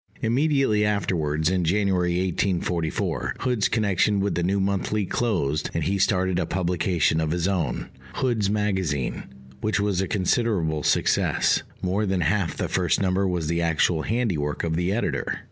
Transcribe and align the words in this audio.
Immediately 0.23 0.83
afterwards, 0.83 1.51
in 1.51 1.63
January 1.63 2.13
1844, 2.17 3.35
Hood's 3.41 3.67
connection 3.69 4.19
with 4.19 4.33
the 4.33 4.41
New 4.41 4.59
Monthly 4.59 5.05
closed, 5.05 5.69
and 5.75 5.83
he 5.83 5.99
started 5.99 6.39
a 6.39 6.47
publication 6.47 7.21
of 7.21 7.29
his 7.29 7.47
own, 7.47 7.91
Hood's 8.15 8.49
Magazine, 8.49 9.25
which 9.61 9.79
was 9.79 10.01
a 10.01 10.07
considerable 10.07 10.81
success: 10.81 11.61
more 11.83 12.07
than 12.07 12.21
half 12.21 12.57
the 12.57 12.67
first 12.67 12.99
number 12.99 13.27
was 13.27 13.45
the 13.45 13.61
actual 13.61 14.01
handiwork 14.01 14.63
of 14.63 14.75
the 14.75 14.91
editor. 14.91 15.39